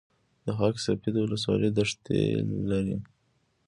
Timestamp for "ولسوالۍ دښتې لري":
1.17-2.95